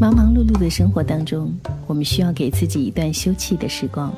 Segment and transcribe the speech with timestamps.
[0.00, 1.54] 忙忙碌碌的生活当中，
[1.86, 4.12] 我们需要给自己一段休憩的时光。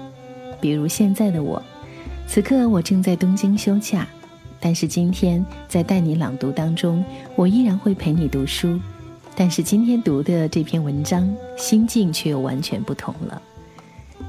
[0.60, 1.63] 比如现在的我，
[2.26, 4.08] 此刻我正在东京休假，
[4.58, 7.04] 但是今天在带你朗读当中，
[7.36, 8.81] 我依然会陪你读书。
[9.37, 13.41] 但是今天读的这篇文章，心境却又完全不同了。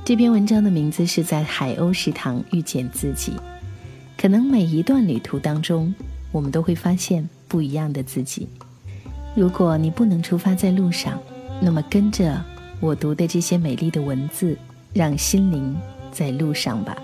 [0.03, 3.31] 这篇文章的名字是在海鸥食堂遇见自己。
[4.17, 5.93] 可能每一段旅途当中，
[6.33, 8.49] 我们都会发现不一样的自己。
[9.33, 11.17] 如果你不能出发在路上，
[11.61, 12.43] 那么跟着
[12.79, 14.57] 我读的这些美丽的文字，
[14.93, 15.75] 让心灵
[16.11, 16.95] 在路上吧。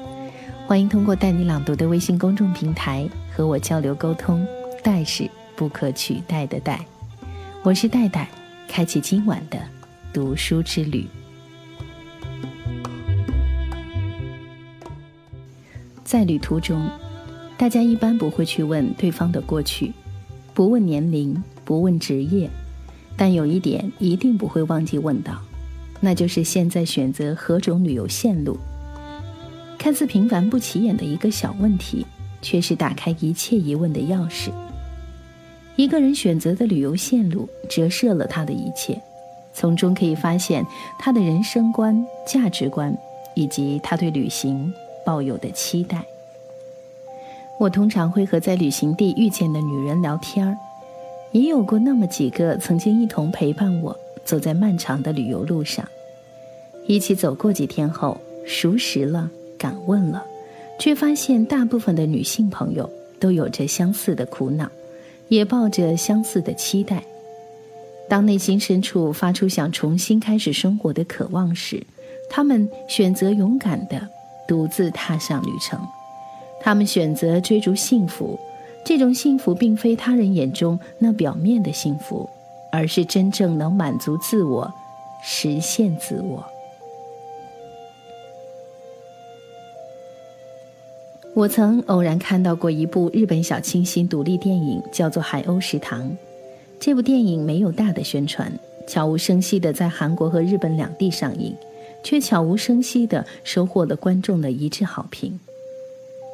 [0.68, 4.46] 欢迎通过带你朗读的微信公众平台和我交流沟通。
[4.84, 6.86] 代是不可取代的代，
[7.64, 8.30] 我是戴戴，
[8.68, 9.58] 开启今晚的
[10.12, 11.08] 读书之旅。
[16.04, 16.86] 在旅途中，
[17.58, 19.94] 大家一般不会去问对方的过去，
[20.54, 22.50] 不问年龄，不问职业，
[23.18, 25.40] 但有一点一定不会忘记问到，
[26.00, 28.58] 那就是现在选择何种旅游线路。
[29.78, 32.06] 看似平凡不起眼的一个小问题，
[32.42, 34.50] 却是打开一切疑问的钥匙。
[35.76, 39.02] 一个人选择的旅游线路，折射了他的一切，
[39.54, 40.66] 从中可以发现
[41.00, 42.96] 他的人生观、价值观，
[43.36, 44.74] 以及他对旅行。
[45.06, 46.02] 抱有的期待。
[47.60, 50.58] 我通常会和在旅行地遇见的女人聊天儿，
[51.34, 55.86] 也有过那么几个曾经一同陪伴我走在漫长的旅游路上，
[56.88, 60.24] 一起走过几天后熟识了、敢问了，
[60.80, 62.90] 却发现大部分的女性朋友
[63.20, 64.70] 都有着相似的苦恼，
[65.28, 67.04] 也抱着相似的期待。
[68.08, 71.84] 当内心深处发出想重新开始生活的渴望时，
[72.30, 74.10] 她们选择勇敢的。
[74.46, 75.80] 独自踏上旅程，
[76.60, 78.38] 他们选择追逐幸福。
[78.86, 82.30] 这种幸福并非他人眼中那表面的幸福，
[82.72, 84.72] 而是真正能满足自我、
[85.24, 86.44] 实现自我。
[91.34, 96.10] 我曾偶然看到过一部日本小清新独立电影，叫做《海鸥食堂》。
[96.80, 98.52] 这部电影没有大的宣传，
[98.88, 101.56] 悄无声息地在韩国和日本两地上映。
[102.04, 105.40] 却悄无声息地收获了观众的一致好评。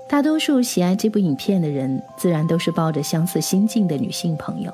[0.09, 4.74] 大多数喜爱这部影片的人，自然都是抱着相似心境的女性朋友。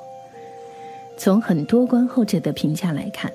[1.18, 3.30] 从很多观后者的评价来看，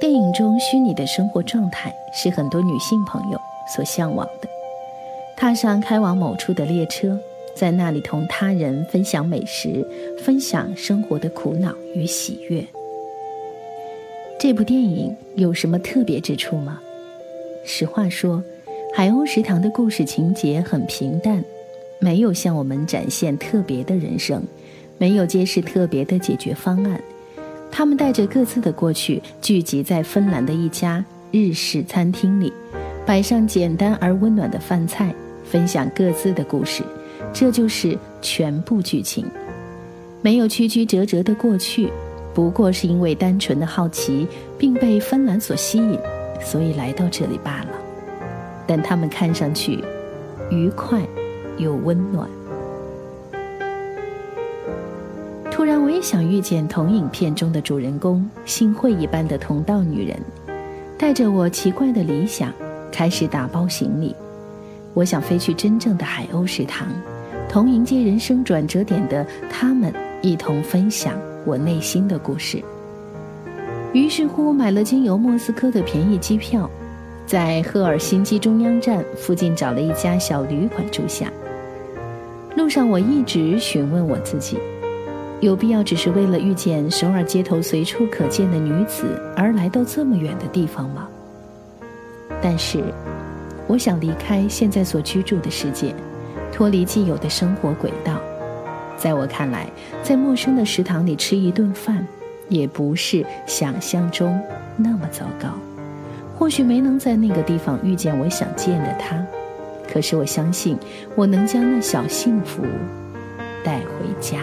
[0.00, 3.40] 电影中虚拟的生活状态是很多女性朋友
[3.74, 4.48] 所向往的。
[5.36, 7.18] 踏上开往某处的列车，
[7.56, 9.84] 在那里同他人分享美食，
[10.22, 12.64] 分享生活的苦恼与喜悦。
[14.38, 16.80] 这部电影有什么特别之处吗？
[17.64, 18.40] 实话说，
[18.92, 21.42] 海鸥食堂的故事情节很平淡，
[22.00, 24.42] 没有向我们展现特别的人生，
[24.98, 27.00] 没有揭示特别的解决方案。
[27.70, 32.52] 他们带着各自的过去，聚集在芬兰的一家日式餐厅里，
[33.06, 35.14] 摆上简单而温暖的饭菜，
[35.44, 36.82] 分享各自的故事。
[37.32, 39.24] 这就是全部剧情，
[40.20, 41.88] 没有曲曲折折的过去，
[42.34, 44.26] 不过是因为单纯的好奇，
[44.58, 45.96] 并被芬兰所吸引。
[46.42, 47.79] 所以来到这里罢了，
[48.70, 49.82] 但他们看上去
[50.48, 51.02] 愉快
[51.58, 52.30] 又温暖。
[55.50, 60.16] 突然，我也想遇见同影片中的主人公幸会一般的同道女人，
[60.96, 62.52] 带着我奇怪的理想，
[62.92, 64.14] 开始打包行李。
[64.94, 66.86] 我想飞去真正的海鸥食堂，
[67.48, 69.92] 同迎接人生转折点的他们
[70.22, 72.62] 一同分享我内心的故事。
[73.92, 76.70] 于是乎，买了经由莫斯科的便宜机票，
[77.30, 81.30] 在赫尔辛基中央站附近找了一家小旅馆住下。
[82.56, 84.58] 路上，我一直询问我自己：
[85.38, 89.04] 有必要只是为了遇见首尔街头随处可见的女子
[89.36, 91.06] 而来到这么远的地方吗？
[92.42, 92.82] 但是，
[93.68, 95.94] 我想离开现在所居住的世界，
[96.52, 98.20] 脱离既有的生活轨道。
[98.96, 99.70] 在我看来，
[100.02, 102.04] 在陌生的食堂里吃一顿饭。
[102.48, 104.36] 也不是想象中
[104.76, 105.50] 那么糟糕，
[106.40, 109.22] 或许没能在那个地方遇见我想见的他，
[109.92, 110.74] 可是我相信
[111.14, 112.62] 我能将那小幸福
[113.62, 114.38] 带回家。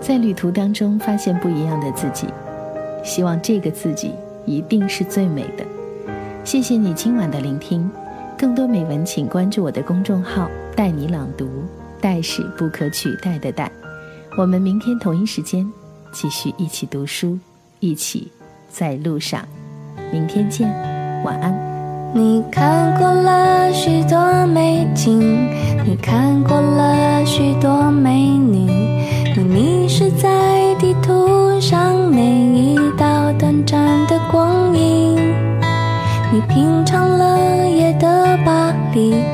[0.00, 2.26] 在旅途当中发现不一样的自己，
[3.04, 4.10] 希望这个自己
[4.44, 5.64] 一定是最美的。
[6.42, 7.88] 谢谢你今晚的聆听。
[8.36, 11.48] 更多美文，请关注我的公众号“带你朗读”，
[12.00, 13.70] 代是不可取代的代。
[14.36, 15.70] 我们明天同一时间
[16.12, 17.38] 继续一起读书，
[17.80, 18.30] 一起
[18.68, 19.46] 在路上。
[20.12, 20.68] 明天见，
[21.24, 21.54] 晚安。
[22.12, 25.20] 你看过了许多美景，
[25.84, 28.70] 你看过了许多美女，
[29.36, 35.16] 你迷失在地图上每一道短暂的光影，
[36.32, 39.33] 你品尝了夜的巴黎。